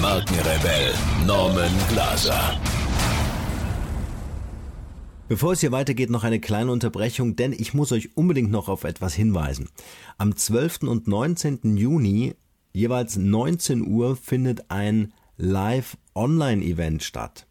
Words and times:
Markenrebell 0.00 0.94
Norman 1.26 1.70
Glaser. 1.90 2.58
Bevor 5.28 5.52
es 5.52 5.60
hier 5.60 5.72
weitergeht, 5.72 6.08
noch 6.08 6.24
eine 6.24 6.40
kleine 6.40 6.72
Unterbrechung, 6.72 7.36
denn 7.36 7.52
ich 7.52 7.74
muss 7.74 7.92
euch 7.92 8.16
unbedingt 8.16 8.50
noch 8.50 8.70
auf 8.70 8.84
etwas 8.84 9.12
hinweisen. 9.12 9.68
Am 10.16 10.34
12. 10.34 10.84
und 10.84 11.06
19. 11.06 11.76
Juni, 11.76 12.34
jeweils 12.72 13.16
19 13.16 13.86
Uhr, 13.86 14.16
findet 14.16 14.70
ein 14.70 15.12
Live-Online-Event 15.36 17.02
statt. 17.02 17.46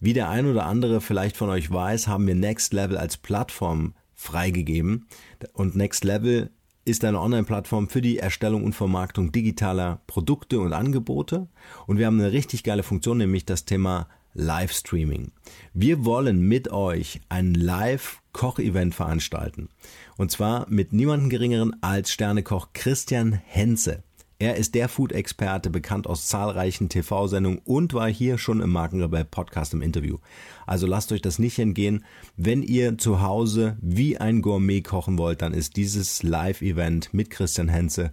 Wie 0.00 0.14
der 0.14 0.28
ein 0.28 0.46
oder 0.46 0.66
andere 0.66 1.00
vielleicht 1.00 1.36
von 1.36 1.48
euch 1.48 1.70
weiß, 1.70 2.08
haben 2.08 2.26
wir 2.26 2.34
Next 2.34 2.72
Level 2.72 2.96
als 2.98 3.18
Plattform 3.18 3.94
freigegeben. 4.14 5.06
Und 5.52 5.76
Next 5.76 6.02
Level 6.02 6.50
ist 6.84 7.04
eine 7.04 7.20
Online-Plattform 7.20 7.88
für 7.88 8.02
die 8.02 8.18
Erstellung 8.18 8.64
und 8.64 8.74
Vermarktung 8.74 9.32
digitaler 9.32 10.00
Produkte 10.06 10.60
und 10.60 10.72
Angebote. 10.72 11.48
Und 11.86 11.98
wir 11.98 12.06
haben 12.06 12.20
eine 12.20 12.32
richtig 12.32 12.62
geile 12.62 12.82
Funktion, 12.82 13.18
nämlich 13.18 13.44
das 13.44 13.64
Thema 13.64 14.08
Livestreaming. 14.34 15.30
Wir 15.72 16.04
wollen 16.04 16.40
mit 16.40 16.70
euch 16.70 17.20
ein 17.28 17.54
Live-Koch-Event 17.54 18.94
veranstalten. 18.94 19.68
Und 20.16 20.30
zwar 20.30 20.68
mit 20.68 20.92
niemandem 20.92 21.30
geringeren 21.30 21.82
als 21.82 22.12
Sternekoch 22.12 22.68
Christian 22.72 23.32
Henze. 23.32 24.02
Er 24.44 24.56
ist 24.56 24.74
der 24.74 24.90
Food-Experte, 24.90 25.70
bekannt 25.70 26.06
aus 26.06 26.26
zahlreichen 26.26 26.90
TV-Sendungen 26.90 27.62
und 27.64 27.94
war 27.94 28.10
hier 28.10 28.36
schon 28.36 28.60
im 28.60 28.72
Markenrebell 28.72 29.24
Podcast 29.24 29.72
im 29.72 29.80
Interview. 29.80 30.18
Also 30.66 30.86
lasst 30.86 31.12
euch 31.12 31.22
das 31.22 31.38
nicht 31.38 31.58
entgehen. 31.58 32.04
Wenn 32.36 32.62
ihr 32.62 32.98
zu 32.98 33.22
Hause 33.22 33.78
wie 33.80 34.18
ein 34.18 34.42
Gourmet 34.42 34.82
kochen 34.82 35.16
wollt, 35.16 35.40
dann 35.40 35.54
ist 35.54 35.76
dieses 35.76 36.22
Live-Event 36.22 37.14
mit 37.14 37.30
Christian 37.30 37.70
Henze 37.70 38.12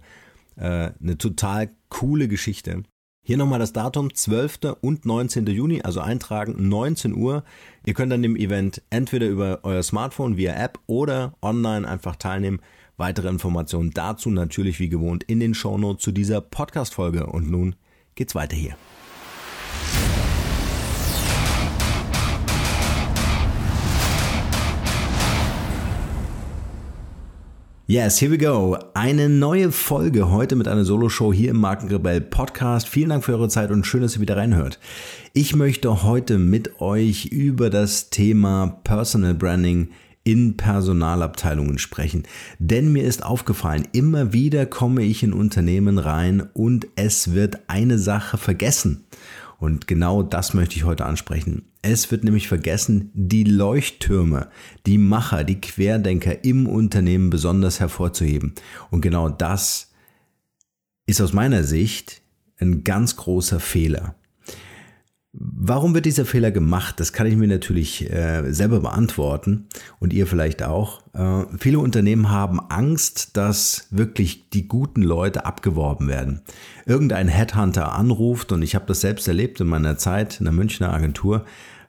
äh, 0.56 0.92
eine 1.02 1.18
total 1.18 1.68
coole 1.90 2.28
Geschichte. 2.28 2.82
Hier 3.22 3.36
nochmal 3.36 3.58
das 3.58 3.74
Datum, 3.74 4.14
12. 4.14 4.78
und 4.80 5.04
19. 5.04 5.46
Juni, 5.48 5.82
also 5.82 6.00
eintragen, 6.00 6.66
19 6.66 7.14
Uhr. 7.14 7.44
Ihr 7.84 7.92
könnt 7.92 8.10
an 8.10 8.22
dem 8.22 8.36
Event 8.36 8.80
entweder 8.88 9.28
über 9.28 9.60
euer 9.64 9.82
Smartphone 9.82 10.38
via 10.38 10.54
App 10.54 10.78
oder 10.86 11.34
online 11.42 11.86
einfach 11.86 12.16
teilnehmen. 12.16 12.60
Weitere 12.96 13.28
Informationen 13.28 13.90
dazu 13.90 14.30
natürlich 14.30 14.78
wie 14.78 14.88
gewohnt 14.88 15.24
in 15.24 15.40
den 15.40 15.54
Shownotes 15.54 16.02
zu 16.02 16.12
dieser 16.12 16.40
Podcast-Folge. 16.40 17.26
Und 17.26 17.50
nun 17.50 17.74
geht's 18.14 18.34
weiter 18.34 18.56
hier. 18.56 18.76
Yes, 27.92 28.22
here 28.22 28.30
we 28.30 28.38
go. 28.38 28.78
Eine 28.94 29.28
neue 29.28 29.70
Folge 29.70 30.30
heute 30.30 30.56
mit 30.56 30.66
einer 30.66 30.84
Solo-Show 30.84 31.30
hier 31.32 31.50
im 31.50 31.58
Markenrebell 31.60 32.22
Podcast. 32.22 32.88
Vielen 32.88 33.10
Dank 33.10 33.22
für 33.22 33.32
eure 33.32 33.50
Zeit 33.50 33.70
und 33.70 33.86
schön, 33.86 34.00
dass 34.00 34.14
ihr 34.14 34.22
wieder 34.22 34.38
reinhört. 34.38 34.78
Ich 35.34 35.54
möchte 35.54 36.02
heute 36.02 36.38
mit 36.38 36.80
euch 36.80 37.26
über 37.26 37.68
das 37.68 38.08
Thema 38.08 38.80
Personal 38.84 39.34
Branding 39.34 39.88
in 40.24 40.56
Personalabteilungen 40.56 41.78
sprechen. 41.78 42.24
Denn 42.58 42.92
mir 42.92 43.04
ist 43.04 43.24
aufgefallen, 43.24 43.88
immer 43.92 44.32
wieder 44.32 44.66
komme 44.66 45.02
ich 45.02 45.22
in 45.22 45.32
Unternehmen 45.32 45.98
rein 45.98 46.48
und 46.54 46.86
es 46.96 47.32
wird 47.32 47.58
eine 47.68 47.98
Sache 47.98 48.38
vergessen. 48.38 49.04
Und 49.58 49.86
genau 49.86 50.22
das 50.22 50.54
möchte 50.54 50.76
ich 50.76 50.84
heute 50.84 51.06
ansprechen. 51.06 51.62
Es 51.82 52.10
wird 52.10 52.24
nämlich 52.24 52.48
vergessen, 52.48 53.10
die 53.14 53.44
Leuchttürme, 53.44 54.48
die 54.86 54.98
Macher, 54.98 55.44
die 55.44 55.60
Querdenker 55.60 56.44
im 56.44 56.66
Unternehmen 56.66 57.30
besonders 57.30 57.78
hervorzuheben. 57.78 58.54
Und 58.90 59.02
genau 59.02 59.28
das 59.28 59.92
ist 61.06 61.20
aus 61.20 61.32
meiner 61.32 61.64
Sicht 61.64 62.22
ein 62.58 62.84
ganz 62.84 63.16
großer 63.16 63.60
Fehler. 63.60 64.14
Warum 65.34 65.94
wird 65.94 66.04
dieser 66.04 66.26
Fehler 66.26 66.50
gemacht? 66.50 67.00
Das 67.00 67.14
kann 67.14 67.26
ich 67.26 67.36
mir 67.36 67.48
natürlich 67.48 68.10
äh, 68.10 68.52
selber 68.52 68.80
beantworten 68.80 69.66
und 69.98 70.12
ihr 70.12 70.26
vielleicht 70.26 70.62
auch. 70.62 71.00
Äh, 71.14 71.44
viele 71.58 71.78
Unternehmen 71.78 72.28
haben 72.28 72.60
Angst, 72.60 73.34
dass 73.38 73.88
wirklich 73.90 74.50
die 74.50 74.68
guten 74.68 75.00
Leute 75.00 75.46
abgeworben 75.46 76.06
werden. 76.06 76.42
Irgendein 76.84 77.28
Headhunter 77.28 77.94
anruft 77.94 78.52
und 78.52 78.60
ich 78.60 78.74
habe 78.74 78.84
das 78.84 79.00
selbst 79.00 79.26
erlebt 79.26 79.58
in 79.58 79.68
meiner 79.68 79.96
Zeit 79.96 80.38
in 80.38 80.44
der 80.44 80.52
Münchner 80.52 80.92
Agentur 80.92 81.46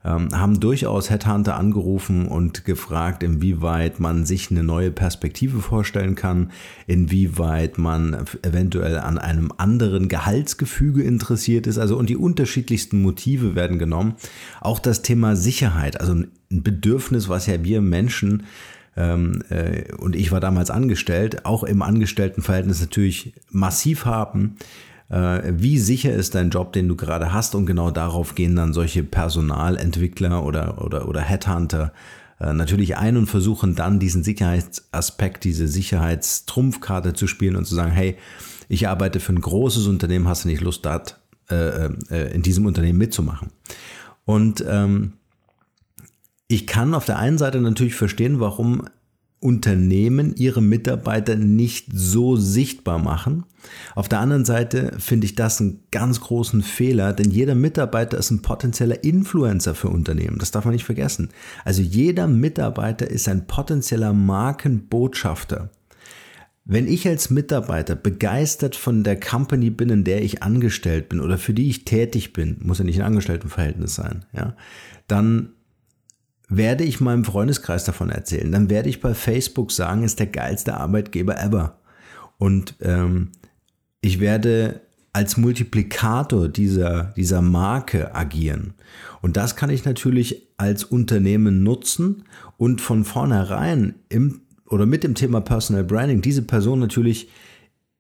haben 0.10 0.60
durchaus 0.60 1.10
Headhunter 1.10 1.56
angerufen 1.56 2.28
und 2.28 2.66
gefragt, 2.66 3.24
inwieweit 3.24 4.00
man 4.00 4.26
sich 4.26 4.52
eine 4.52 4.64
neue 4.64 4.92
Perspektive 4.92 5.62
vorstellen 5.62 6.16
kann, 6.16 6.52
inwieweit 6.88 7.78
man 7.78 8.26
eventuell 8.42 9.00
an 9.00 9.18
einem 9.18 9.52
anderen 9.58 10.10
Gehaltsgefüge 10.10 11.04
interessiert 11.04 11.68
ist. 11.68 11.78
Also 11.78 11.98
und 11.98 12.10
die 12.10 12.18
unterschiedlichsten 12.18 13.02
Motive 13.02 13.56
werden 13.56 13.80
genommen. 13.80 14.16
Auch 14.60 14.80
das 14.80 15.04
Thema 15.04 15.36
Sicherheit, 15.36 16.02
also 16.02 16.14
ein 16.14 16.32
Bedürfnis, 16.50 17.30
was 17.30 17.48
ja 17.48 17.64
wir 17.64 17.82
Menschen 17.82 18.44
ähm, 18.96 19.42
äh, 19.50 19.92
und 19.96 20.16
ich 20.16 20.32
war 20.32 20.40
damals 20.40 20.70
angestellt, 20.70 21.46
auch 21.46 21.64
im 21.64 21.82
Angestelltenverhältnis 21.82 22.80
natürlich 22.80 23.34
massiv 23.50 24.06
haben 24.06 24.58
wie 25.16 25.78
sicher 25.78 26.12
ist 26.14 26.34
dein 26.34 26.50
Job, 26.50 26.74
den 26.74 26.88
du 26.88 26.96
gerade 26.96 27.32
hast 27.32 27.54
und 27.56 27.66
genau 27.66 27.92
darauf 27.92 28.36
gehen 28.36 28.56
dann 28.56 28.74
solche 28.74 29.04
Personalentwickler 29.04 30.44
oder, 30.44 30.84
oder, 30.84 31.08
oder 31.08 31.22
Headhunter 31.22 31.94
äh, 32.44 32.54
natürlich 32.54 32.98
ein 32.98 33.18
und 33.18 33.28
versuchen 33.28 33.76
dann 33.76 34.00
diesen 34.00 34.24
Sicherheitsaspekt, 34.24 35.44
diese 35.44 35.68
Sicherheitstrumpfkarte 35.68 37.14
zu 37.14 37.28
spielen 37.28 37.56
und 37.56 37.66
zu 37.66 37.76
sagen, 37.76 37.92
hey, 37.92 38.18
ich 38.70 38.88
arbeite 38.88 39.20
für 39.20 39.34
ein 39.34 39.42
großes 39.42 39.88
Unternehmen, 39.88 40.28
hast 40.28 40.44
du 40.44 40.50
nicht 40.50 40.62
Lust, 40.62 40.86
dort 40.86 41.20
äh, 41.50 41.86
äh, 42.10 42.34
in 42.34 42.42
diesem 42.42 42.66
Unternehmen 42.66 42.98
mitzumachen? 42.98 43.50
Und 44.26 44.64
ähm, 44.68 45.14
ich 46.48 46.68
kann 46.68 46.94
auf 46.94 47.06
der 47.06 47.20
einen 47.20 47.38
Seite 47.38 47.62
natürlich 47.62 47.96
verstehen, 47.96 48.40
warum 48.40 48.88
Unternehmen 49.44 50.36
ihre 50.36 50.62
Mitarbeiter 50.62 51.36
nicht 51.36 51.88
so 51.94 52.36
sichtbar 52.36 52.98
machen. 52.98 53.44
Auf 53.96 54.10
der 54.10 54.20
anderen 54.20 54.46
Seite 54.46 54.94
finde 55.00 55.26
ich 55.26 55.36
das 55.36 55.60
einen 55.60 55.84
ganz 55.92 56.22
großen 56.22 56.64
Fehler, 56.64 57.14
denn 57.14 57.30
jeder 57.30 57.56
Mitarbeiter 57.56 58.18
ist 58.18 58.32
ein 58.32 58.42
potenzieller 58.42 59.04
Influencer 59.04 59.76
für 59.76 59.90
Unternehmen. 59.90 60.40
Das 60.40 60.52
darf 60.52 60.66
man 60.66 60.74
nicht 60.74 60.86
vergessen. 60.86 61.30
Also 61.66 61.82
jeder 61.82 62.28
Mitarbeiter 62.28 63.10
ist 63.10 63.28
ein 63.28 63.48
potenzieller 63.48 64.14
Markenbotschafter. 64.14 65.70
Wenn 66.66 66.88
ich 66.88 67.08
als 67.08 67.30
Mitarbeiter 67.30 67.96
begeistert 67.96 68.78
von 68.78 69.04
der 69.04 69.20
Company 69.20 69.70
bin, 69.70 69.90
in 69.90 70.04
der 70.06 70.22
ich 70.22 70.44
angestellt 70.44 71.10
bin 71.10 71.20
oder 71.20 71.38
für 71.38 71.54
die 71.54 71.70
ich 71.70 71.84
tätig 71.84 72.32
bin, 72.32 72.58
muss 72.62 72.80
ja 72.80 72.86
nicht 72.86 73.00
ein 73.00 73.06
Angestelltenverhältnis 73.06 73.96
sein, 73.96 74.24
ja, 74.32 74.56
dann 75.08 75.50
werde 76.58 76.84
ich 76.84 77.02
meinem 77.02 77.26
Freundeskreis 77.26 77.84
davon 77.84 78.10
erzählen. 78.10 78.52
Dann 78.52 78.70
werde 78.70 78.90
ich 78.90 79.02
bei 79.02 79.14
Facebook 79.14 79.72
sagen, 79.72 80.04
ist 80.04 80.20
der 80.20 80.28
geilste 80.28 80.76
Arbeitgeber 80.76 81.42
ever. 81.42 81.80
Und 82.38 82.76
ähm, 82.82 83.30
ich 84.02 84.20
werde 84.20 84.82
als 85.14 85.38
Multiplikator 85.38 86.50
dieser, 86.50 87.14
dieser 87.16 87.42
Marke 87.42 88.16
agieren. 88.16 88.74
Und 89.22 89.38
das 89.38 89.56
kann 89.56 89.70
ich 89.70 89.86
natürlich 89.86 90.48
als 90.58 90.84
Unternehmen 90.84 91.64
nutzen 91.64 92.24
und 92.58 92.82
von 92.82 93.06
vornherein 93.06 93.96
im 94.10 94.42
oder 94.70 94.86
mit 94.88 95.04
dem 95.04 95.14
Thema 95.14 95.40
Personal 95.40 95.84
Branding 95.84 96.22
diese 96.22 96.42
Person 96.42 96.80
natürlich 96.80 97.30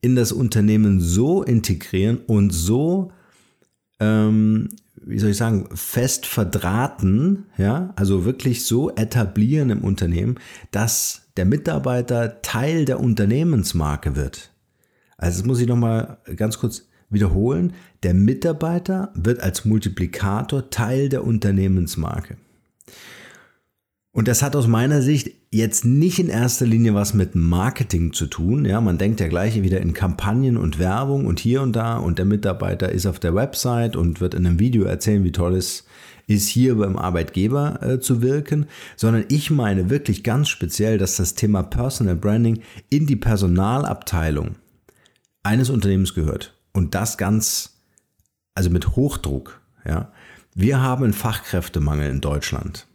in 0.01 0.15
das 0.15 0.31
Unternehmen 0.31 0.99
so 0.99 1.43
integrieren 1.43 2.17
und 2.25 2.49
so 2.49 3.11
ähm, 3.99 4.69
wie 5.05 5.19
soll 5.19 5.31
ich 5.31 5.37
sagen, 5.37 5.69
fest 5.73 6.25
verdrahten, 6.25 7.45
ja, 7.57 7.93
also 7.95 8.25
wirklich 8.25 8.65
so 8.65 8.89
etablieren 8.95 9.69
im 9.69 9.83
Unternehmen, 9.83 10.35
dass 10.71 11.23
der 11.37 11.45
Mitarbeiter 11.45 12.41
Teil 12.41 12.85
der 12.85 12.99
Unternehmensmarke 12.99 14.15
wird. 14.15 14.51
Also 15.17 15.39
das 15.39 15.47
muss 15.47 15.59
ich 15.59 15.67
nochmal 15.67 16.17
ganz 16.35 16.59
kurz 16.59 16.87
wiederholen. 17.09 17.73
Der 18.03 18.13
Mitarbeiter 18.13 19.11
wird 19.15 19.39
als 19.41 19.65
Multiplikator 19.65 20.69
Teil 20.69 21.09
der 21.09 21.23
Unternehmensmarke. 21.23 22.37
Und 24.13 24.27
das 24.27 24.43
hat 24.43 24.55
aus 24.55 24.67
meiner 24.67 25.01
Sicht 25.01 25.31
jetzt 25.51 25.85
nicht 25.85 26.19
in 26.19 26.29
erster 26.29 26.67
Linie 26.67 26.93
was 26.93 27.15
mit 27.15 27.33
Marketing 27.33 28.13
zu 28.13 28.27
tun. 28.27 28.63
Ja, 28.63 28.79
man 28.79 28.99
denkt 28.99 29.19
ja 29.19 29.27
gleich 29.27 29.59
wieder 29.63 29.81
in 29.81 29.93
Kampagnen 29.93 30.55
und 30.55 30.77
Werbung 30.77 31.25
und 31.25 31.39
hier 31.39 31.63
und 31.63 31.75
da 31.75 31.97
und 31.97 32.19
der 32.19 32.25
Mitarbeiter 32.25 32.91
ist 32.91 33.07
auf 33.07 33.19
der 33.19 33.33
Website 33.33 33.95
und 33.95 34.21
wird 34.21 34.35
in 34.35 34.45
einem 34.45 34.59
Video 34.59 34.83
erzählen, 34.83 35.23
wie 35.23 35.31
toll 35.31 35.55
es 35.55 35.85
ist, 36.27 36.47
hier 36.47 36.75
beim 36.75 36.95
Arbeitgeber 36.95 37.81
äh, 37.81 37.99
zu 37.99 38.21
wirken, 38.21 38.67
sondern 38.95 39.25
ich 39.29 39.49
meine 39.49 39.89
wirklich 39.89 40.23
ganz 40.23 40.47
speziell, 40.47 40.99
dass 40.99 41.17
das 41.17 41.33
Thema 41.33 41.63
Personal 41.63 42.15
Branding 42.15 42.61
in 42.89 43.07
die 43.07 43.15
Personalabteilung 43.15 44.55
eines 45.41 45.71
Unternehmens 45.71 46.13
gehört 46.13 46.55
und 46.71 46.93
das 46.93 47.17
ganz, 47.17 47.79
also 48.53 48.69
mit 48.69 48.95
Hochdruck. 48.95 49.59
Ja, 49.87 50.11
wir 50.53 50.81
haben 50.81 51.03
einen 51.03 51.13
Fachkräftemangel 51.13 52.11
in 52.11 52.21
Deutschland. 52.21 52.85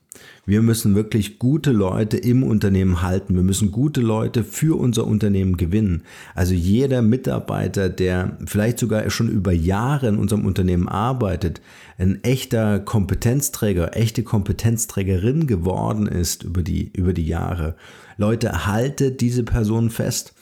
Wir 0.47 0.63
müssen 0.63 0.95
wirklich 0.95 1.39
gute 1.39 1.73
Leute 1.73 2.17
im 2.17 2.43
Unternehmen 2.43 3.03
halten. 3.03 3.35
Wir 3.35 3.43
müssen 3.43 3.71
gute 3.71 4.01
Leute 4.01 4.45
für 4.45 4.79
unser 4.79 5.07
Unternehmen 5.07 5.59
gewinnen. 5.59 6.05
Also 6.35 6.55
jeder 6.55 7.03
Mitarbeiter, 7.03 7.91
der 7.91 8.39
vielleicht 8.47 8.79
sogar 8.79 9.09
schon 9.11 9.29
über 9.29 9.53
Jahre 9.53 10.09
in 10.09 10.17
unserem 10.17 10.47
Unternehmen 10.47 10.89
arbeitet, 10.89 11.61
ein 11.99 12.25
echter 12.25 12.81
Kompetenzträger, 12.81 13.97
echte 13.97 14.23
Kompetenzträgerin 14.23 15.47
geworden 15.47 16.07
ist 16.07 16.45
über 16.45 16.63
die, 16.63 16.91
über 16.95 17.13
die 17.13 17.27
Jahre. 17.27 17.77
Leute, 18.17 18.67
haltet 18.67 19.21
diese 19.21 19.45
Person 19.45 19.91
fest. 19.91 20.35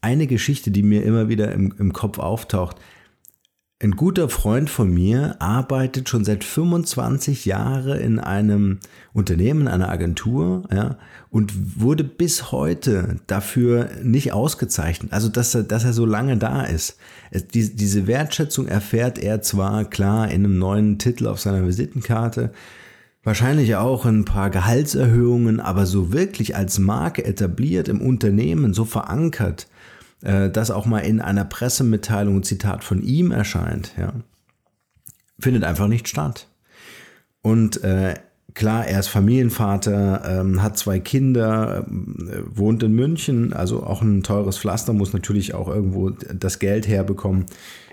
Eine 0.00 0.26
Geschichte, 0.26 0.70
die 0.70 0.82
mir 0.82 1.04
immer 1.04 1.28
wieder 1.28 1.52
im, 1.52 1.72
im 1.78 1.92
Kopf 1.92 2.18
auftaucht, 2.18 2.76
ein 3.82 3.96
guter 3.96 4.28
Freund 4.28 4.70
von 4.70 4.94
mir 4.94 5.34
arbeitet 5.40 6.08
schon 6.08 6.24
seit 6.24 6.44
25 6.44 7.46
Jahren 7.46 7.98
in 7.98 8.18
einem 8.20 8.78
Unternehmen, 9.12 9.66
einer 9.66 9.88
Agentur, 9.88 10.62
ja, 10.72 10.98
und 11.30 11.80
wurde 11.80 12.04
bis 12.04 12.52
heute 12.52 13.16
dafür 13.26 13.88
nicht 14.04 14.32
ausgezeichnet. 14.32 15.12
Also, 15.12 15.28
dass 15.28 15.54
er, 15.56 15.64
dass 15.64 15.84
er 15.84 15.92
so 15.92 16.06
lange 16.06 16.36
da 16.36 16.62
ist. 16.62 16.96
Die, 17.32 17.74
diese 17.74 18.06
Wertschätzung 18.06 18.68
erfährt 18.68 19.18
er 19.18 19.42
zwar 19.42 19.84
klar 19.84 20.28
in 20.28 20.44
einem 20.44 20.58
neuen 20.58 20.98
Titel 20.98 21.26
auf 21.26 21.40
seiner 21.40 21.66
Visitenkarte, 21.66 22.52
wahrscheinlich 23.24 23.74
auch 23.74 24.06
ein 24.06 24.24
paar 24.24 24.50
Gehaltserhöhungen, 24.50 25.58
aber 25.58 25.86
so 25.86 26.12
wirklich 26.12 26.54
als 26.54 26.78
Marke 26.78 27.24
etabliert 27.24 27.88
im 27.88 28.00
Unternehmen, 28.00 28.74
so 28.74 28.84
verankert, 28.84 29.66
äh, 30.22 30.50
das 30.50 30.70
auch 30.70 30.86
mal 30.86 31.00
in 31.00 31.20
einer 31.20 31.44
Pressemitteilung 31.44 32.36
ein 32.36 32.42
Zitat 32.42 32.84
von 32.84 33.02
ihm 33.02 33.30
erscheint, 33.32 33.92
ja, 33.98 34.12
findet 35.38 35.64
einfach 35.64 35.88
nicht 35.88 36.08
statt. 36.08 36.48
Und 37.42 37.82
äh, 37.82 38.14
klar, 38.54 38.86
er 38.86 39.00
ist 39.00 39.08
Familienvater, 39.08 40.40
ähm, 40.40 40.62
hat 40.62 40.78
zwei 40.78 41.00
Kinder, 41.00 41.86
äh, 41.88 42.42
wohnt 42.46 42.82
in 42.82 42.92
München, 42.92 43.52
also 43.52 43.82
auch 43.82 44.02
ein 44.02 44.22
teures 44.22 44.58
Pflaster, 44.58 44.92
muss 44.92 45.12
natürlich 45.12 45.54
auch 45.54 45.68
irgendwo 45.68 46.10
das 46.10 46.58
Geld 46.58 46.86
herbekommen, 46.86 47.46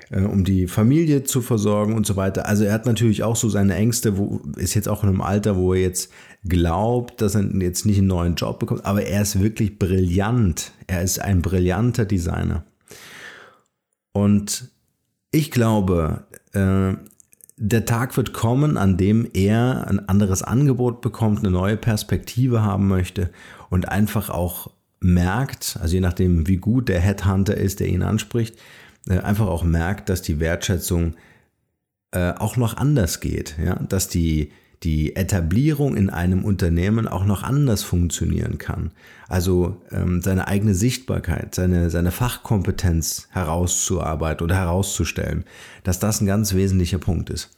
äh, 0.09 0.21
um 0.21 0.44
die 0.44 0.67
Familie 0.67 1.23
zu 1.23 1.41
versorgen 1.41 1.95
und 1.95 2.06
so 2.06 2.15
weiter. 2.15 2.47
Also 2.47 2.63
er 2.63 2.73
hat 2.73 2.85
natürlich 2.85 3.23
auch 3.23 3.35
so 3.35 3.50
seine 3.50 3.75
Ängste, 3.75 4.17
wo 4.17 4.41
ist 4.57 4.73
jetzt 4.73 4.89
auch 4.89 5.03
in 5.03 5.09
einem 5.09 5.21
Alter, 5.21 5.56
wo 5.56 5.73
er 5.73 5.81
jetzt 5.81 6.11
glaubt, 6.44 7.21
dass 7.21 7.35
er 7.35 7.44
jetzt 7.61 7.85
nicht 7.85 8.00
einen 8.00 8.07
neuen 8.07 8.35
Job 8.35 8.59
bekommt, 8.59 8.85
aber 8.85 9.03
er 9.03 9.21
ist 9.21 9.39
wirklich 9.39 9.77
brillant. 9.77 10.71
Er 10.88 11.01
ist 11.01 11.19
ein 11.19 11.41
brillanter 11.41 12.06
Designer. 12.06 12.63
Und 14.13 14.69
ich 15.31 15.51
glaube, 15.51 16.25
äh, 16.53 16.94
der 17.61 17.85
Tag 17.85 18.15
wird 18.15 18.33
kommen, 18.33 18.77
an 18.77 18.97
dem 18.97 19.27
er 19.33 19.85
ein 19.88 20.07
anderes 20.07 20.41
Angebot 20.41 21.01
bekommt, 21.01 21.39
eine 21.39 21.51
neue 21.51 21.77
Perspektive 21.77 22.63
haben 22.63 22.88
möchte 22.88 23.29
und 23.69 23.89
einfach 23.89 24.29
auch 24.29 24.71
merkt, 25.01 25.77
also 25.81 25.94
je 25.94 26.01
nachdem, 26.01 26.47
wie 26.47 26.57
gut 26.57 26.89
der 26.89 27.00
Headhunter 27.00 27.56
ist, 27.56 27.79
der 27.79 27.88
ihn 27.88 28.01
anspricht, 28.01 28.57
einfach 29.07 29.48
auch 29.48 29.63
merkt, 29.63 30.10
dass 30.10 30.22
die 30.22 30.40
Wertschätzung 30.40 31.16
äh, 32.12 32.34
auch 32.34 32.57
noch 32.57 32.78
anders 32.78 33.19
geht, 33.19 33.56
ja, 33.63 33.75
dass 33.75 34.07
die 34.07 34.51
die 34.84 35.16
Etablierung 35.16 35.98
in 35.98 36.10
einem 36.10 36.46
Unternehmen 36.46 37.07
auch 37.07 37.25
noch 37.25 37.44
anders 37.44 37.84
funktionieren 37.84 38.57
kann. 38.57 38.92
Also 39.28 39.81
ähm, 39.92 40.22
seine 40.22 40.48
eigene 40.48 40.74
Sichtbarkeit, 40.74 41.54
seine, 41.54 41.90
seine 41.90 42.12
Fachkompetenz 42.12 43.28
herauszuarbeiten 43.31 44.44
oder 44.44 44.56
herauszustellen, 44.56 45.44
dass 45.84 46.00
das 46.00 46.22
ein 46.22 46.28
ganz 46.28 46.54
wesentlicher 46.54 46.98
Punkt 46.98 47.30
ist. 47.30 47.50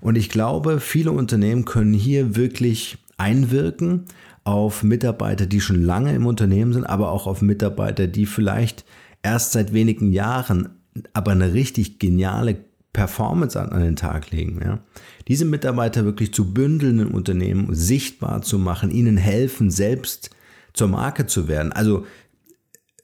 Und 0.00 0.16
ich 0.16 0.28
glaube, 0.28 0.78
viele 0.78 1.10
Unternehmen 1.10 1.64
können 1.64 1.94
hier 1.94 2.36
wirklich 2.36 2.98
einwirken 3.16 4.04
auf 4.44 4.84
Mitarbeiter, 4.84 5.46
die 5.46 5.60
schon 5.60 5.82
lange 5.82 6.14
im 6.14 6.26
Unternehmen 6.26 6.72
sind, 6.72 6.84
aber 6.84 7.10
auch 7.10 7.26
auf 7.26 7.42
Mitarbeiter, 7.42 8.06
die 8.06 8.24
vielleicht 8.24 8.84
erst 9.22 9.52
seit 9.52 9.72
wenigen 9.72 10.12
Jahren 10.12 10.77
aber 11.12 11.32
eine 11.32 11.52
richtig 11.54 11.98
geniale 11.98 12.56
Performance 12.92 13.60
an, 13.60 13.70
an 13.70 13.82
den 13.82 13.96
Tag 13.96 14.30
legen. 14.30 14.60
Ja. 14.64 14.80
Diese 15.28 15.44
Mitarbeiter 15.44 16.04
wirklich 16.04 16.32
zu 16.32 16.52
bündeln 16.52 16.98
im 16.98 17.14
Unternehmen, 17.14 17.74
sichtbar 17.74 18.42
zu 18.42 18.58
machen, 18.58 18.90
ihnen 18.90 19.16
helfen, 19.16 19.70
selbst 19.70 20.30
zur 20.72 20.88
Marke 20.88 21.26
zu 21.26 21.48
werden. 21.48 21.72
Also 21.72 22.06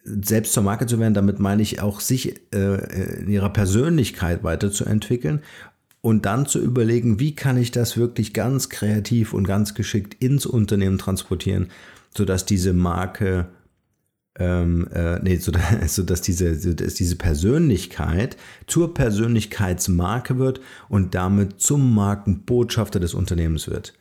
selbst 0.04 0.52
zur 0.52 0.62
Marke 0.62 0.86
zu 0.86 0.98
werden, 0.98 1.14
damit 1.14 1.38
meine 1.38 1.62
ich 1.62 1.80
auch 1.80 2.00
sich 2.00 2.40
äh, 2.54 3.20
in 3.20 3.30
ihrer 3.30 3.50
Persönlichkeit 3.50 4.44
weiterzuentwickeln 4.44 5.40
und 6.00 6.26
dann 6.26 6.44
zu 6.44 6.60
überlegen, 6.60 7.18
wie 7.20 7.34
kann 7.34 7.56
ich 7.56 7.70
das 7.70 7.96
wirklich 7.96 8.34
ganz 8.34 8.68
kreativ 8.68 9.32
und 9.32 9.46
ganz 9.46 9.74
geschickt 9.74 10.22
ins 10.22 10.44
Unternehmen 10.44 10.98
transportieren, 10.98 11.68
sodass 12.14 12.44
diese 12.44 12.74
Marke 12.74 13.46
ähm, 14.38 14.88
äh, 14.92 15.18
nee, 15.20 15.36
so, 15.36 15.52
so 15.86 16.02
dass 16.02 16.20
diese, 16.20 16.54
so, 16.56 16.72
dass 16.72 16.94
diese 16.94 17.16
Persönlichkeit 17.16 18.36
zur 18.66 18.94
Persönlichkeitsmarke 18.94 20.38
wird 20.38 20.60
und 20.88 21.14
damit 21.14 21.60
zum 21.60 21.94
Markenbotschafter 21.94 23.00
des 23.00 23.14
Unternehmens 23.14 23.68
wird. 23.68 23.94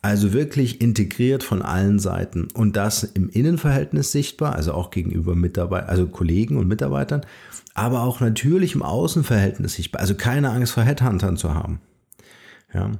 Also 0.00 0.32
wirklich 0.32 0.80
integriert 0.80 1.42
von 1.42 1.60
allen 1.60 1.98
Seiten 1.98 2.48
und 2.54 2.76
das 2.76 3.02
im 3.02 3.28
Innenverhältnis 3.30 4.12
sichtbar, 4.12 4.54
also 4.54 4.72
auch 4.72 4.90
gegenüber 4.90 5.34
Mitarbeitern, 5.34 5.88
also 5.88 6.06
Kollegen 6.06 6.56
und 6.56 6.68
Mitarbeitern, 6.68 7.22
aber 7.74 8.02
auch 8.02 8.20
natürlich 8.20 8.74
im 8.76 8.82
Außenverhältnis 8.82 9.74
sichtbar. 9.74 10.00
Also 10.00 10.14
keine 10.14 10.50
Angst 10.50 10.72
vor 10.72 10.84
Headhuntern 10.84 11.36
zu 11.36 11.52
haben. 11.52 11.80
Ja. 12.72 12.92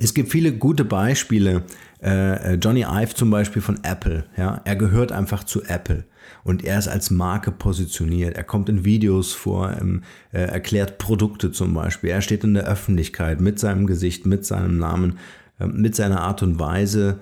Es 0.00 0.14
gibt 0.14 0.30
viele 0.30 0.52
gute 0.52 0.84
Beispiele. 0.84 1.64
Äh, 2.00 2.54
Johnny 2.54 2.82
Ive 2.88 3.14
zum 3.14 3.30
Beispiel 3.30 3.60
von 3.60 3.80
Apple. 3.82 4.26
Ja, 4.36 4.60
er 4.64 4.76
gehört 4.76 5.10
einfach 5.10 5.42
zu 5.42 5.64
Apple 5.64 6.04
und 6.44 6.64
er 6.64 6.78
ist 6.78 6.86
als 6.86 7.10
Marke 7.10 7.50
positioniert. 7.50 8.36
Er 8.36 8.44
kommt 8.44 8.68
in 8.68 8.84
Videos 8.84 9.32
vor, 9.32 9.76
ähm, 9.78 10.04
äh, 10.32 10.38
erklärt 10.38 10.98
Produkte 10.98 11.50
zum 11.50 11.74
Beispiel. 11.74 12.10
Er 12.10 12.22
steht 12.22 12.44
in 12.44 12.54
der 12.54 12.68
Öffentlichkeit 12.68 13.40
mit 13.40 13.58
seinem 13.58 13.88
Gesicht, 13.88 14.24
mit 14.24 14.46
seinem 14.46 14.78
Namen, 14.78 15.18
äh, 15.58 15.66
mit 15.66 15.96
seiner 15.96 16.20
Art 16.20 16.44
und 16.44 16.60
Weise, 16.60 17.20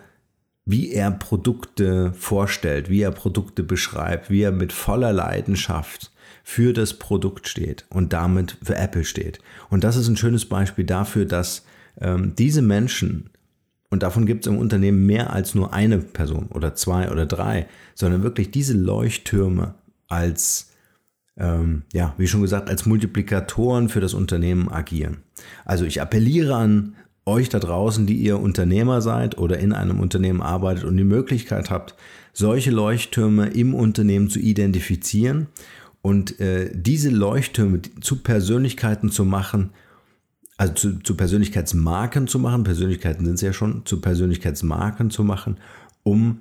wie 0.66 0.92
er 0.92 1.10
Produkte 1.12 2.12
vorstellt, 2.12 2.90
wie 2.90 3.00
er 3.00 3.10
Produkte 3.12 3.62
beschreibt, 3.62 4.28
wie 4.28 4.42
er 4.42 4.52
mit 4.52 4.74
voller 4.74 5.14
Leidenschaft 5.14 6.12
für 6.44 6.74
das 6.74 6.94
Produkt 6.94 7.48
steht 7.48 7.86
und 7.88 8.12
damit 8.12 8.58
für 8.62 8.76
Apple 8.76 9.04
steht. 9.04 9.38
Und 9.70 9.82
das 9.82 9.96
ist 9.96 10.08
ein 10.08 10.18
schönes 10.18 10.44
Beispiel 10.44 10.84
dafür, 10.84 11.24
dass 11.24 11.64
ähm, 12.00 12.34
diese 12.36 12.62
Menschen, 12.62 13.30
und 13.90 14.02
davon 14.02 14.26
gibt 14.26 14.46
es 14.46 14.52
im 14.52 14.58
Unternehmen 14.58 15.06
mehr 15.06 15.32
als 15.32 15.54
nur 15.54 15.72
eine 15.72 15.98
Person 15.98 16.48
oder 16.52 16.74
zwei 16.74 17.10
oder 17.10 17.26
drei, 17.26 17.66
sondern 17.94 18.22
wirklich 18.22 18.50
diese 18.50 18.74
Leuchttürme 18.74 19.74
als, 20.08 20.72
ähm, 21.36 21.82
ja, 21.92 22.14
wie 22.18 22.26
schon 22.26 22.42
gesagt, 22.42 22.68
als 22.68 22.86
Multiplikatoren 22.86 23.88
für 23.88 24.00
das 24.00 24.14
Unternehmen 24.14 24.68
agieren. 24.68 25.18
Also 25.64 25.84
ich 25.84 26.00
appelliere 26.00 26.56
an 26.56 26.96
euch 27.24 27.48
da 27.48 27.58
draußen, 27.58 28.06
die 28.06 28.16
ihr 28.16 28.38
Unternehmer 28.40 29.00
seid 29.00 29.36
oder 29.36 29.58
in 29.58 29.72
einem 29.72 29.98
Unternehmen 30.00 30.42
arbeitet 30.42 30.84
und 30.84 30.96
die 30.96 31.04
Möglichkeit 31.04 31.70
habt, 31.70 31.96
solche 32.32 32.70
Leuchttürme 32.70 33.48
im 33.48 33.74
Unternehmen 33.74 34.30
zu 34.30 34.38
identifizieren 34.38 35.48
und 36.02 36.38
äh, 36.38 36.70
diese 36.72 37.10
Leuchttürme 37.10 37.80
zu 38.00 38.22
Persönlichkeiten 38.22 39.10
zu 39.10 39.24
machen, 39.24 39.70
also 40.56 40.72
zu, 40.72 40.98
zu 41.00 41.16
Persönlichkeitsmarken 41.16 42.26
zu 42.26 42.38
machen, 42.38 42.64
Persönlichkeiten 42.64 43.24
sind 43.24 43.34
es 43.34 43.40
ja 43.42 43.52
schon, 43.52 43.84
zu 43.84 44.00
Persönlichkeitsmarken 44.00 45.10
zu 45.10 45.22
machen, 45.24 45.58
um 46.02 46.40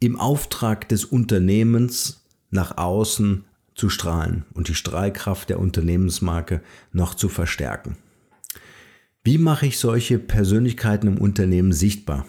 im 0.00 0.18
Auftrag 0.18 0.88
des 0.88 1.04
Unternehmens 1.04 2.24
nach 2.50 2.76
außen 2.76 3.44
zu 3.74 3.88
strahlen 3.88 4.44
und 4.52 4.68
die 4.68 4.74
Strahlkraft 4.74 5.48
der 5.48 5.58
Unternehmensmarke 5.58 6.60
noch 6.92 7.14
zu 7.14 7.28
verstärken. 7.28 7.96
Wie 9.24 9.38
mache 9.38 9.66
ich 9.66 9.78
solche 9.78 10.18
Persönlichkeiten 10.18 11.06
im 11.06 11.18
Unternehmen 11.18 11.72
sichtbar? 11.72 12.26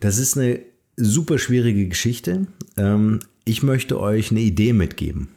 Das 0.00 0.18
ist 0.18 0.38
eine 0.38 0.60
super 0.96 1.38
schwierige 1.38 1.88
Geschichte. 1.88 2.46
Ähm, 2.76 3.20
ich 3.44 3.62
möchte 3.62 3.98
euch 4.00 4.30
eine 4.30 4.40
Idee 4.40 4.72
mitgeben. 4.72 5.28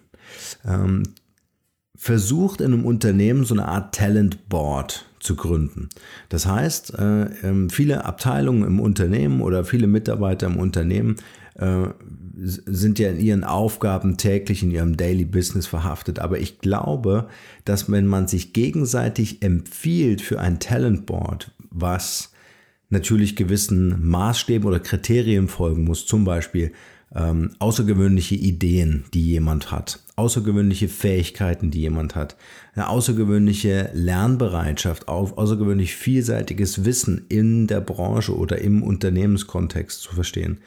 Versucht 1.98 2.62
in 2.62 2.74
einem 2.74 2.86
Unternehmen 2.86 3.44
so 3.44 3.56
eine 3.56 3.68
Art 3.68 3.96
Talent 3.96 4.48
Board 4.50 5.06
zu 5.20 5.36
gründen. 5.36 5.90
Das 6.30 6.46
heißt, 6.46 6.94
äh, 6.94 7.26
ähm, 7.44 7.70
viele 7.70 8.06
Abteilungen 8.06 8.64
im 8.64 8.80
Unternehmen 8.80 9.42
oder 9.42 9.66
viele 9.66 9.88
Mitarbeiter 9.88 10.46
im 10.48 10.58
Unternehmen 10.58 11.16
äh, 11.56 11.88
sind 12.40 13.00
ja 13.00 13.10
in 13.10 13.20
ihren 13.20 13.44
Aufgaben 13.44 14.18
täglich 14.18 14.62
in 14.62 14.70
ihrem 14.70 14.96
Daily 14.96 15.26
Business 15.26 15.66
verhaftet. 15.66 16.20
Aber 16.20 16.40
ich 16.40 16.60
glaube, 16.60 17.28
dass 17.66 17.92
wenn 17.92 18.06
man 18.06 18.28
sich 18.28 18.54
gegenseitig 18.54 19.42
empfiehlt 19.42 20.22
für 20.22 20.40
ein 20.40 20.60
Talent 20.60 21.08
Board, 21.08 21.52
was 21.72 22.32
natürlich 22.90 23.36
gewissen 23.36 24.08
Maßstäben 24.08 24.68
oder 24.68 24.80
Kriterien 24.80 25.48
folgen 25.48 25.84
muss, 25.84 26.06
zum 26.06 26.26
Beispiel 26.26 26.74
ähm, 27.16 27.52
außergewöhnliche 27.60 28.36
Ideen, 28.36 29.06
die 29.14 29.26
jemand 29.26 29.72
hat, 29.72 30.00
außergewöhnliche 30.18 30.90
Fähigkeiten, 30.90 31.72
die 31.72 31.82
jemand 31.82 32.16
hat, 32.16 32.36
eine 32.74 32.90
außergewöhnliche 32.90 33.92
Lernbereitschaft, 33.94 35.08
außergewöhnlich 35.08 35.96
vielseitiges 35.96 36.86
Wissen 36.86 37.26
in 37.30 37.68
der 37.68 37.82
Branche 37.82 38.36
oder 38.36 38.58
im 38.58 38.84
Unternehmenskontext 38.84 40.02
zu 40.02 40.14
verstehen. 40.14 40.58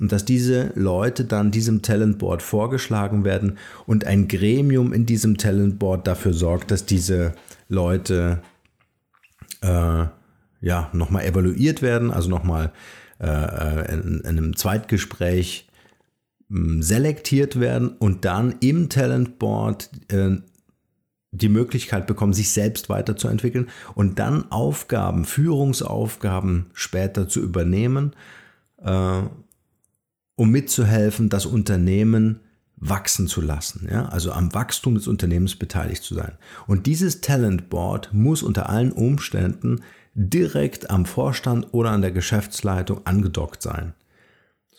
Und 0.00 0.10
dass 0.10 0.24
diese 0.24 0.72
Leute 0.74 1.24
dann 1.24 1.50
diesem 1.50 1.82
Talentboard 1.82 2.42
vorgeschlagen 2.42 3.24
werden 3.24 3.58
und 3.86 4.06
ein 4.06 4.26
Gremium 4.26 4.92
in 4.92 5.06
diesem 5.06 5.36
Talentboard 5.36 6.06
dafür 6.06 6.32
sorgt, 6.32 6.70
dass 6.70 6.86
diese 6.86 7.34
Leute 7.68 8.40
äh, 9.60 10.06
ja 10.62 10.90
nochmal 10.92 11.26
evaluiert 11.26 11.82
werden, 11.82 12.10
also 12.10 12.30
nochmal 12.30 12.72
äh, 13.20 13.26
äh, 13.26 13.92
in, 13.92 14.20
in 14.20 14.26
einem 14.26 14.56
Zweitgespräch 14.56 15.68
selektiert 16.80 17.58
werden 17.58 17.88
und 17.88 18.24
dann 18.24 18.54
im 18.60 18.88
Talentboard 18.88 19.90
äh, 20.08 20.36
die 21.32 21.48
Möglichkeit 21.48 22.06
bekommen, 22.06 22.32
sich 22.32 22.52
selbst 22.52 22.88
weiterzuentwickeln 22.88 23.68
und 23.94 24.20
dann 24.20 24.52
Aufgaben, 24.52 25.24
Führungsaufgaben 25.24 26.66
später 26.72 27.28
zu 27.28 27.40
übernehmen, 27.40 28.12
äh, 28.82 29.22
um 30.36 30.50
mitzuhelfen, 30.50 31.28
das 31.28 31.44
Unternehmen 31.44 32.40
wachsen 32.76 33.26
zu 33.26 33.40
lassen, 33.40 33.88
ja, 33.90 34.06
also 34.06 34.32
am 34.32 34.52
Wachstum 34.52 34.94
des 34.94 35.08
Unternehmens 35.08 35.56
beteiligt 35.56 36.02
zu 36.02 36.14
sein. 36.14 36.32
Und 36.66 36.86
dieses 36.86 37.20
Talent 37.20 37.70
Board 37.70 38.10
muss 38.12 38.42
unter 38.42 38.68
allen 38.68 38.92
Umständen 38.92 39.80
direkt 40.14 40.90
am 40.90 41.06
Vorstand 41.06 41.68
oder 41.72 41.90
an 41.90 42.02
der 42.02 42.12
Geschäftsleitung 42.12 43.04
angedockt 43.06 43.62
sein. 43.62 43.94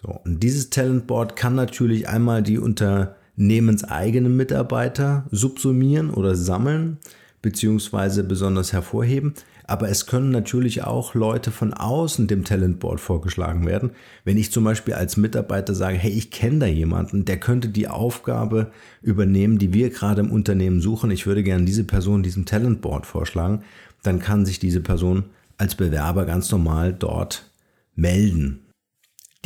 So, 0.01 0.09
und 0.25 0.43
dieses 0.43 0.69
Talentboard 0.69 1.35
kann 1.35 1.55
natürlich 1.55 2.09
einmal 2.09 2.43
die 2.43 2.59
unternehmenseigenen 2.59 4.35
Mitarbeiter 4.35 5.25
subsumieren 5.31 6.09
oder 6.09 6.35
sammeln, 6.35 6.97
beziehungsweise 7.41 8.23
besonders 8.23 8.73
hervorheben. 8.73 9.35
Aber 9.67 9.89
es 9.89 10.05
können 10.05 10.29
natürlich 10.29 10.83
auch 10.83 11.15
Leute 11.15 11.49
von 11.49 11.73
außen 11.73 12.27
dem 12.27 12.43
Talentboard 12.43 12.99
vorgeschlagen 12.99 13.65
werden. 13.65 13.91
Wenn 14.23 14.37
ich 14.37 14.51
zum 14.51 14.63
Beispiel 14.63 14.93
als 14.93 15.17
Mitarbeiter 15.17 15.73
sage, 15.73 15.97
hey, 15.97 16.11
ich 16.11 16.29
kenne 16.29 16.59
da 16.59 16.65
jemanden, 16.67 17.25
der 17.25 17.39
könnte 17.39 17.69
die 17.69 17.87
Aufgabe 17.87 18.71
übernehmen, 19.01 19.57
die 19.57 19.73
wir 19.73 19.89
gerade 19.89 20.21
im 20.21 20.31
Unternehmen 20.31 20.81
suchen. 20.81 21.09
Ich 21.09 21.25
würde 21.25 21.41
gerne 21.41 21.65
diese 21.65 21.83
Person 21.83 22.21
diesem 22.21 22.45
Talentboard 22.45 23.07
vorschlagen. 23.07 23.63
Dann 24.03 24.19
kann 24.19 24.45
sich 24.45 24.59
diese 24.59 24.81
Person 24.81 25.23
als 25.57 25.73
Bewerber 25.73 26.25
ganz 26.25 26.51
normal 26.51 26.93
dort 26.93 27.49
melden. 27.95 28.64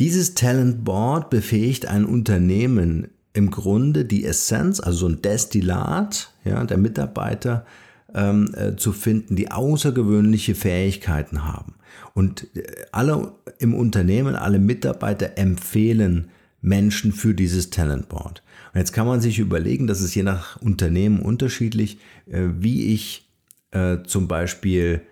Dieses 0.00 0.32
Talent 0.32 0.82
Board 0.82 1.28
befähigt 1.28 1.84
ein 1.84 2.06
Unternehmen 2.06 3.08
im 3.34 3.50
Grunde 3.50 4.06
die 4.06 4.24
Essenz, 4.24 4.80
also 4.80 5.00
so 5.00 5.08
ein 5.08 5.20
Destillat 5.20 6.32
ja, 6.42 6.64
der 6.64 6.78
Mitarbeiter 6.78 7.66
ähm, 8.14 8.50
äh, 8.56 8.76
zu 8.76 8.92
finden, 8.92 9.36
die 9.36 9.50
außergewöhnliche 9.50 10.54
Fähigkeiten 10.54 11.44
haben. 11.44 11.74
Und 12.14 12.48
äh, 12.56 12.62
alle 12.92 13.32
im 13.58 13.74
Unternehmen, 13.74 14.36
alle 14.36 14.58
Mitarbeiter 14.58 15.36
empfehlen 15.36 16.30
Menschen 16.62 17.12
für 17.12 17.34
dieses 17.34 17.68
Talent 17.68 18.08
Board. 18.08 18.42
Und 18.72 18.78
jetzt 18.78 18.94
kann 18.94 19.06
man 19.06 19.20
sich 19.20 19.38
überlegen, 19.38 19.86
dass 19.86 20.00
es 20.00 20.14
je 20.14 20.22
nach 20.22 20.60
Unternehmen 20.62 21.20
unterschiedlich, 21.20 21.98
äh, 22.26 22.48
wie 22.58 22.94
ich 22.94 23.28
äh, 23.72 23.98
zum 24.06 24.28
Beispiel 24.28 25.02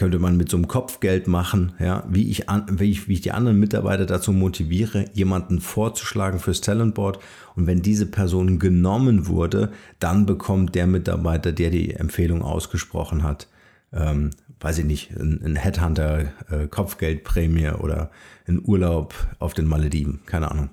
könnte 0.00 0.18
man 0.18 0.38
mit 0.38 0.48
so 0.48 0.56
einem 0.56 0.66
Kopfgeld 0.66 1.26
machen, 1.26 1.72
ja, 1.78 2.04
wie 2.08 2.30
ich, 2.30 2.48
an, 2.48 2.64
wie 2.80 2.90
ich, 2.90 3.06
wie 3.06 3.12
ich 3.12 3.20
die 3.20 3.32
anderen 3.32 3.58
Mitarbeiter 3.58 4.06
dazu 4.06 4.32
motiviere, 4.32 5.04
jemanden 5.12 5.60
vorzuschlagen 5.60 6.38
fürs 6.38 6.62
Talentboard. 6.62 7.18
Und 7.54 7.66
wenn 7.66 7.82
diese 7.82 8.06
Person 8.06 8.58
genommen 8.58 9.26
wurde, 9.26 9.70
dann 9.98 10.24
bekommt 10.24 10.74
der 10.74 10.86
Mitarbeiter, 10.86 11.52
der 11.52 11.68
die 11.68 11.92
Empfehlung 11.92 12.40
ausgesprochen 12.40 13.24
hat, 13.24 13.46
ähm, 13.92 14.30
weiß 14.60 14.78
ich 14.78 14.84
nicht, 14.84 15.10
ein, 15.18 15.40
ein 15.42 15.56
Headhunter, 15.56 16.32
äh, 16.50 16.66
Kopfgeldprämie 16.68 17.70
oder 17.70 18.10
ein 18.46 18.60
Urlaub 18.64 19.14
auf 19.38 19.54
den 19.54 19.66
Malediven, 19.66 20.20
keine 20.26 20.50
Ahnung. 20.50 20.70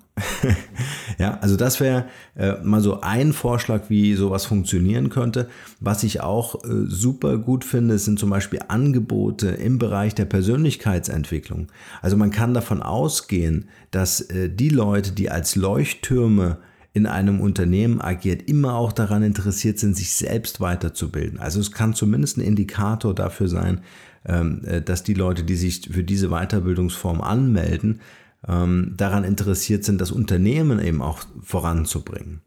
ja, 1.20 1.38
also 1.42 1.56
das 1.56 1.80
wäre 1.80 2.06
äh, 2.36 2.56
mal 2.64 2.82
so 2.82 3.02
ein 3.02 3.34
Vorschlag, 3.34 3.90
wie 3.90 4.16
sowas 4.16 4.46
funktionieren 4.46 5.10
könnte. 5.10 5.48
Was 5.80 6.04
ich 6.04 6.22
auch 6.22 6.64
äh, 6.64 6.86
super 6.88 7.38
gut 7.38 7.64
finde, 7.64 7.98
sind 8.00 8.20
zum 8.20 8.30
Beispiel 8.30 8.60
Angebote 8.68 9.50
im 9.50 9.78
Bereich 9.78 10.16
der 10.16 10.26
Persönlichkeitsentwicklung. 10.26 11.68
Also 12.02 12.18
man 12.18 12.32
kann 12.32 12.54
davon 12.54 12.82
ausgehen, 12.82 13.70
dass 13.92 14.22
äh, 14.22 14.50
die 14.50 14.70
Leute, 14.70 15.12
die 15.12 15.30
als 15.30 15.56
Leuchttürme 15.56 16.58
in 16.98 17.06
einem 17.06 17.40
Unternehmen 17.40 18.02
agiert, 18.02 18.50
immer 18.50 18.74
auch 18.74 18.92
daran 18.92 19.24
interessiert 19.24 19.80
sind, 19.80 19.96
sich 19.96 20.14
selbst 20.14 20.60
weiterzubilden. 20.60 21.40
Also 21.40 21.60
es 21.60 21.72
kann 21.72 21.94
zumindest 21.94 22.38
ein 22.38 22.42
Indikator 22.42 23.14
dafür 23.14 23.48
sein, 23.48 23.82
ähm, 24.26 24.64
äh, 24.66 24.82
dass 24.82 25.04
die 25.04 25.14
Leute, 25.14 25.44
die 25.44 25.56
sich 25.56 25.90
für 25.92 26.04
diese 26.04 26.30
Weiterbildungsform 26.30 27.22
anmelden, 27.22 28.02
ähm, 28.48 28.96
daran 28.98 29.24
interessiert 29.24 29.86
sind, 29.86 30.02
das 30.02 30.12
Unternehmen 30.12 30.80
eben 30.80 31.02
auch 31.02 31.20
voranzubringen. 31.44 32.42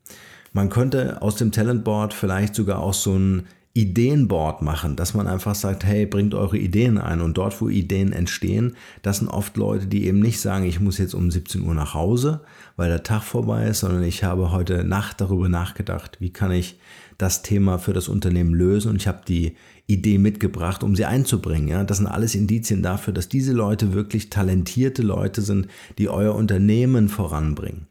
Man 0.53 0.69
könnte 0.69 1.23
aus 1.23 1.37
dem 1.37 1.53
Talentboard 1.53 2.13
vielleicht 2.13 2.57
sogar 2.57 2.81
auch 2.81 2.95
so 2.95 3.17
ein 3.17 3.45
Ideenboard 3.73 4.63
machen, 4.63 4.97
dass 4.97 5.15
man 5.15 5.29
einfach 5.29 5.55
sagt, 5.55 5.85
hey, 5.85 6.05
bringt 6.05 6.35
eure 6.35 6.59
Ideen 6.59 6.99
ein. 6.99 7.21
Und 7.21 7.39
dort, 7.39 7.61
wo 7.61 7.69
Ideen 7.69 8.13
entstehen, 8.13 8.75
das 9.03 9.19
sind 9.19 9.29
oft 9.29 9.57
Leute, 9.57 9.87
die 9.87 10.07
eben 10.07 10.19
nicht 10.19 10.41
sagen, 10.41 10.65
ich 10.65 10.81
muss 10.81 10.99
jetzt 10.99 11.15
um 11.15 11.31
17 11.31 11.63
Uhr 11.63 11.75
nach 11.75 11.95
Hause, 11.95 12.41
weil 12.77 12.89
der 12.89 13.05
Tag 13.05 13.23
vorbei 13.23 13.69
ist, 13.69 13.81
sondern 13.81 14.03
ich 14.03 14.25
habe 14.25 14.51
heute 14.51 14.83
Nacht 14.83 15.21
darüber 15.21 15.49
nachgedacht, 15.49 16.17
wie 16.21 16.33
kann 16.33 16.51
ich 16.51 16.81
das 17.17 17.43
Thema 17.43 17.79
für 17.79 17.93
das 17.93 18.09
Unternehmen 18.09 18.55
lösen 18.55 18.91
und 18.91 18.97
ich 18.97 19.07
habe 19.07 19.21
die 19.29 19.55
Idee 19.87 20.19
mitgebracht, 20.19 20.83
um 20.83 20.97
sie 20.97 21.05
einzubringen. 21.05 21.69
Ja, 21.69 21.85
das 21.85 21.99
sind 21.99 22.07
alles 22.07 22.35
Indizien 22.35 22.83
dafür, 22.83 23.13
dass 23.13 23.29
diese 23.29 23.53
Leute 23.53 23.93
wirklich 23.93 24.31
talentierte 24.31 25.03
Leute 25.03 25.43
sind, 25.43 25.69
die 25.99 26.09
euer 26.09 26.35
Unternehmen 26.35 27.09
voranbringen. 27.09 27.90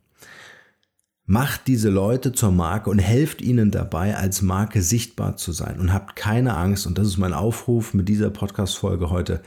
Macht 1.32 1.68
diese 1.68 1.92
Leute 1.92 2.32
zur 2.32 2.52
Marke 2.52 2.90
und 2.90 2.98
helft 2.98 3.44
ihnen 3.44 3.70
dabei, 3.70 4.18
als 4.18 4.42
Marke 4.42 4.82
sichtbar 4.82 5.38
zu 5.38 5.52
sein. 5.52 5.80
Und 5.80 5.94
habt 5.94 6.16
keine 6.16 6.58
Angst, 6.58 6.88
und 6.88 6.98
das 6.98 7.06
ist 7.06 7.20
mein 7.20 7.34
Aufruf 7.34 7.94
mit 7.94 8.10
dieser 8.10 8.32
Podcast-Folge 8.32 9.12
heute, 9.12 9.44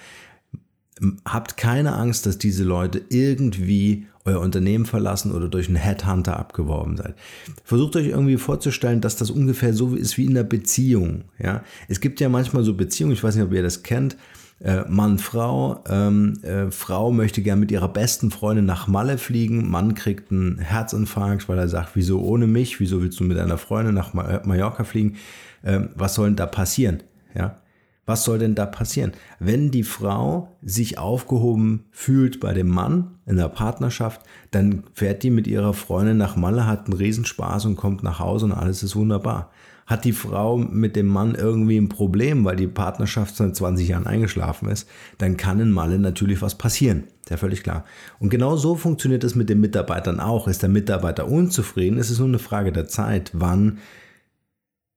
habt 1.25 1.57
keine 1.57 1.95
Angst, 1.97 2.25
dass 2.25 2.39
diese 2.39 2.63
Leute 2.63 3.03
irgendwie 3.09 4.07
euer 4.25 4.39
Unternehmen 4.39 4.87
verlassen 4.87 5.33
oder 5.33 5.49
durch 5.49 5.67
einen 5.67 5.75
Headhunter 5.75 6.37
abgeworben 6.37 6.97
seid. 6.97 7.17
Versucht 7.65 7.97
euch 7.97 8.07
irgendwie 8.07 8.37
vorzustellen, 8.37 9.01
dass 9.01 9.17
das 9.17 9.33
ungefähr 9.33 9.75
so 9.75 9.97
ist 9.97 10.17
wie 10.17 10.27
in 10.27 10.37
einer 10.37 10.45
Beziehung. 10.45 11.25
Ja? 11.41 11.65
Es 11.89 11.99
gibt 11.99 12.21
ja 12.21 12.29
manchmal 12.29 12.63
so 12.63 12.75
Beziehungen, 12.75 13.15
ich 13.15 13.25
weiß 13.25 13.35
nicht, 13.35 13.45
ob 13.45 13.53
ihr 13.53 13.65
das 13.65 13.83
kennt, 13.83 14.17
äh, 14.63 14.85
Mann, 14.89 15.19
Frau. 15.19 15.83
Ähm, 15.89 16.39
äh, 16.43 16.71
Frau 16.71 17.11
möchte 17.11 17.43
gern 17.43 17.61
mit 17.61 17.71
ihrer 17.71 17.89
besten 17.89 18.31
Freundin 18.31 18.65
nach 18.65 18.87
Malle 18.87 19.19
fliegen. 19.19 19.69
Mann 19.71 19.95
kriegt 19.95 20.31
einen 20.31 20.59
Herzinfarkt, 20.59 21.49
weil 21.49 21.59
er 21.59 21.69
sagt, 21.69 21.91
wieso 21.95 22.21
ohne 22.21 22.47
mich? 22.47 22.79
Wieso 22.79 23.03
willst 23.03 23.19
du 23.19 23.25
mit 23.25 23.39
deiner 23.39 23.59
Freundin 23.59 23.95
nach 23.95 24.15
Mallorca 24.15 24.85
fliegen? 24.85 25.17
Ähm, 25.65 25.91
was 25.95 26.15
soll 26.15 26.29
denn 26.29 26.37
da 26.37 26.47
passieren? 26.47 27.03
Ja, 27.35 27.63
was 28.05 28.25
soll 28.25 28.39
denn 28.39 28.55
da 28.55 28.67
passieren? 28.67 29.13
Wenn 29.39 29.71
die 29.71 29.85
Frau 29.85 30.57
sich 30.63 30.99
aufgehoben 30.99 31.85
fühlt 31.91 32.41
bei 32.41 32.53
dem 32.53 32.69
Mann 32.69 33.19
in 33.27 33.37
der 33.37 33.49
Partnerschaft, 33.49 34.21
dann 34.51 34.85
fährt 34.93 35.23
die 35.23 35.31
mit 35.31 35.47
ihrer 35.47 35.73
Freundin 35.73 36.19
nach 36.19 36.37
Malle, 36.37 36.67
hat 36.67 36.87
einen 36.87 36.97
Riesenspaß 36.97 37.65
und 37.67 37.77
kommt 37.77 38.03
nach 38.03 38.19
Hause 38.19 38.47
und 38.47 38.53
alles 38.53 38.83
ist 38.83 38.97
wunderbar. 38.97 39.51
Hat 39.93 40.07
die 40.07 40.13
Frau 40.13 40.57
mit 40.57 40.97
dem 40.97 41.07
Mann 41.07 41.35
irgendwie 41.35 41.77
ein 41.77 41.91
Problem, 41.91 42.47
weil 42.47 42.57
die 42.57 42.67
Partnerschaft 42.67 43.37
seit 43.37 43.55
20 43.55 43.89
Jahren 43.89 44.07
eingeschlafen 44.07 44.71
ist, 44.71 44.89
dann 45.19 45.37
kann 45.37 45.61
in 45.61 45.71
Malle 45.71 45.99
natürlich 45.99 46.41
was 46.41 46.57
passieren. 46.57 47.05
Ist 47.21 47.29
ja 47.29 47.37
völlig 47.37 47.63
klar. 47.63 47.85
Und 48.19 48.31
genau 48.31 48.57
so 48.57 48.75
funktioniert 48.75 49.23
es 49.23 49.35
mit 49.35 49.51
den 49.51 49.61
Mitarbeitern 49.61 50.19
auch. 50.19 50.49
Ist 50.49 50.63
der 50.63 50.71
Mitarbeiter 50.71 51.29
unzufrieden, 51.29 51.99
ist 51.99 52.09
es 52.09 52.19
nur 52.19 52.29
eine 52.29 52.39
Frage 52.39 52.73
der 52.73 52.89
Zeit, 52.89 53.33
wann 53.35 53.81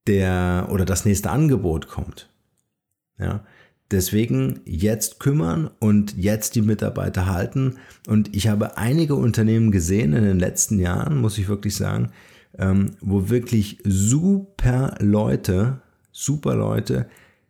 der 0.07 0.69
oder 0.71 0.85
das 0.85 1.03
nächste 1.03 1.29
Angebot 1.29 1.89
kommt. 1.89 2.29
Ja, 3.19 3.43
deswegen 3.91 4.61
jetzt 4.63 5.19
kümmern 5.19 5.71
und 5.79 6.15
jetzt 6.15 6.55
die 6.55 6.61
Mitarbeiter 6.61 7.25
halten. 7.25 7.79
Und 8.07 8.33
ich 8.33 8.47
habe 8.47 8.77
einige 8.77 9.15
Unternehmen 9.15 9.71
gesehen 9.71 10.13
in 10.13 10.23
den 10.23 10.39
letzten 10.39 10.79
Jahren, 10.79 11.19
muss 11.19 11.37
ich 11.37 11.49
wirklich 11.49 11.75
sagen, 11.75 12.13
ähm, 12.57 12.91
wo 13.01 13.29
wirklich 13.29 13.79
super 13.83 14.95
Leute, 14.99 15.81
super 16.11 16.55
Leute 16.55 17.07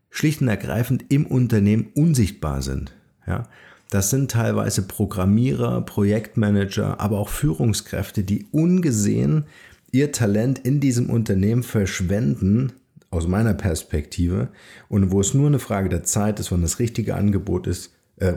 schlicht 0.09 0.41
und 0.41 0.47
ergreifend 0.47 1.05
im 1.09 1.25
Unternehmen 1.25 1.87
unsichtbar 1.95 2.61
sind. 2.61 2.93
Ja, 3.27 3.47
das 3.89 4.09
sind 4.09 4.31
teilweise 4.31 4.83
Programmierer, 4.83 5.81
Projektmanager, 5.81 6.99
aber 6.99 7.19
auch 7.19 7.29
Führungskräfte, 7.29 8.23
die 8.23 8.45
ungesehen 8.51 9.45
ihr 9.91 10.11
Talent 10.11 10.59
in 10.59 10.79
diesem 10.79 11.09
Unternehmen 11.09 11.63
verschwenden, 11.63 12.73
aus 13.11 13.27
meiner 13.27 13.53
Perspektive, 13.53 14.49
und 14.89 15.11
wo 15.11 15.21
es 15.21 15.33
nur 15.33 15.47
eine 15.47 15.59
Frage 15.59 15.87
der 15.87 16.03
Zeit 16.03 16.39
ist, 16.39 16.51
wann 16.51 16.61
das 16.61 16.79
richtige 16.79 17.15
Angebot 17.15 17.65
ist, 17.67 17.91
äh, 18.17 18.33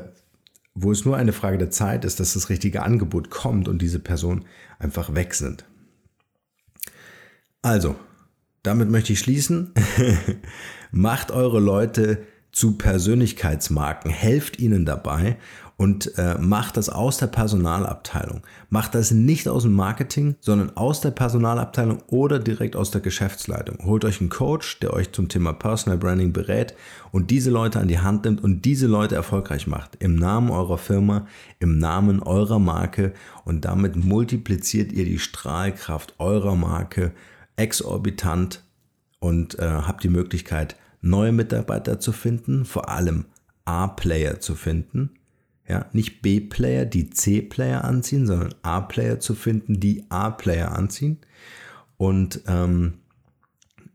wo 0.75 0.93
es 0.93 1.05
nur 1.05 1.17
eine 1.17 1.33
Frage 1.33 1.59
der 1.59 1.71
Zeit 1.71 2.05
ist, 2.05 2.21
dass 2.21 2.35
das 2.35 2.49
richtige 2.49 2.83
Angebot 2.83 3.31
kommt 3.31 3.67
und 3.67 3.83
diese 3.83 3.99
Person 3.99 4.45
einfach 4.79 5.17
weg 5.17 5.35
sind. 5.35 5.65
Also, 7.63 7.97
damit 8.63 8.91
möchte 8.91 9.13
ich 9.13 9.21
schließen. 9.21 9.73
Macht 10.91 11.31
eure 11.31 11.61
Leute 11.61 12.25
zu 12.53 12.79
Persönlichkeitsmarken, 12.79 14.11
helft 14.11 14.59
ihnen 14.59 14.85
dabei 14.85 15.37
und 15.79 16.19
äh, 16.19 16.37
macht 16.39 16.77
das 16.77 16.89
aus 16.89 17.19
der 17.19 17.29
Personalabteilung. 17.29 18.43
Macht 18.69 18.97
das 18.97 19.13
nicht 19.13 19.47
aus 19.47 19.63
dem 19.63 19.75
Marketing, 19.75 20.35
sondern 20.41 20.77
aus 20.77 21.01
der 21.01 21.13
Personalabteilung 21.13 22.03
oder 22.09 22.41
direkt 22.41 22.75
aus 22.75 22.91
der 22.91 23.01
Geschäftsleitung. 23.01 23.79
Holt 23.85 24.05
euch 24.05 24.21
einen 24.21 24.29
Coach, 24.29 24.81
der 24.81 24.93
euch 24.93 25.13
zum 25.13 25.29
Thema 25.29 25.53
Personal 25.53 25.99
Branding 25.99 26.33
berät 26.33 26.75
und 27.13 27.31
diese 27.31 27.51
Leute 27.51 27.79
an 27.79 27.87
die 27.87 28.01
Hand 28.01 28.25
nimmt 28.25 28.43
und 28.43 28.65
diese 28.65 28.89
Leute 28.89 29.15
erfolgreich 29.15 29.69
macht. 29.69 29.97
Im 30.01 30.17
Namen 30.17 30.51
eurer 30.51 30.79
Firma, 30.79 31.29
im 31.61 31.79
Namen 31.79 32.21
eurer 32.25 32.59
Marke 32.59 33.13
und 33.45 33.65
damit 33.65 33.95
multipliziert 33.95 34.91
ihr 34.91 35.05
die 35.05 35.21
Strahlkraft 35.21 36.15
eurer 36.19 36.57
Marke 36.57 37.13
exorbitant 37.59 38.63
und 39.21 39.59
äh, 39.59 39.67
habt 39.67 40.05
die 40.05 40.09
Möglichkeit, 40.09 40.77
neue 41.01 41.33
Mitarbeiter 41.33 42.01
zu 42.01 42.13
finden, 42.13 42.65
vor 42.65 42.89
allem 42.89 43.27
A-Player 43.65 44.41
zu 44.41 44.55
finden. 44.55 45.11
Ja, 45.69 45.87
nicht 45.93 46.23
B-Player, 46.23 46.87
die 46.87 47.11
C-Player 47.11 47.85
anziehen, 47.85 48.27
sondern 48.27 48.55
A-Player 48.63 49.21
zu 49.21 49.35
finden, 49.35 49.81
die 49.81 50.05
A-Player 50.09 50.73
anziehen. 50.73 51.19
Und 51.99 52.41
ähm, 52.47 52.95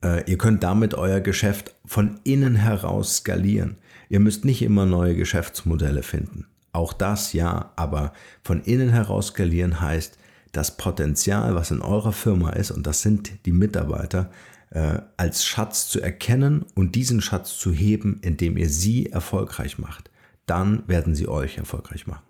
äh, 0.04 0.30
ihr 0.30 0.38
könnt 0.38 0.62
damit 0.62 0.94
euer 0.94 1.20
Geschäft 1.20 1.74
von 1.86 2.20
innen 2.24 2.56
heraus 2.56 3.18
skalieren. 3.18 3.78
Ihr 4.10 4.20
müsst 4.20 4.46
nicht 4.46 4.62
immer 4.62 4.86
neue 4.86 5.16
Geschäftsmodelle 5.16 6.04
finden. 6.04 6.46
Auch 6.74 6.94
das 6.94 7.34
ja, 7.34 7.72
aber 7.76 8.14
von 8.44 8.62
innen 8.62 8.90
heraus 8.90 9.28
skalieren 9.28 9.82
heißt, 9.82 10.18
das 10.54 10.78
Potenzial, 10.78 11.56
was 11.56 11.72
in 11.72 11.82
eurer 11.82 12.14
Firma 12.14 12.52
ist, 12.52 12.72
und 12.72 12.88
das 12.88 13.02
sind 13.02 13.46
die 13.46 13.52
Mitarbeiter, 13.52 14.32
äh, 14.70 15.00
als 15.18 15.46
Schatz 15.46 15.90
zu 15.90 16.00
erkennen 16.00 16.66
und 16.76 16.96
diesen 16.96 17.22
Schatz 17.22 17.58
zu 17.58 17.74
heben, 17.74 18.20
indem 18.22 18.56
ihr 18.56 18.70
sie 18.70 19.08
erfolgreich 19.08 19.78
macht. 19.78 20.10
Dann 20.46 20.88
werden 20.88 21.16
sie 21.16 21.28
euch 21.28 21.58
erfolgreich 21.58 22.08
machen. 22.08 22.24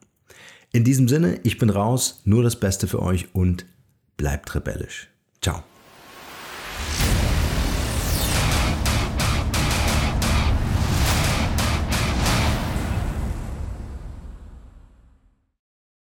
In 0.72 0.84
diesem 0.84 1.08
Sinne, 1.08 1.40
ich 1.44 1.58
bin 1.58 1.70
raus, 1.70 2.22
nur 2.26 2.44
das 2.44 2.60
Beste 2.60 2.88
für 2.88 3.02
euch 3.02 3.28
und 3.34 3.66
bleibt 4.18 4.56
rebellisch. 4.56 5.10
Ciao. 5.42 5.64